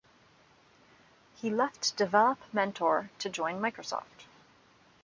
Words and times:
He 1.35 1.51
left 1.51 1.95
DevelopMentor 1.95 3.09
to 3.19 3.29
join 3.29 3.61
Microsoft. 3.61 4.25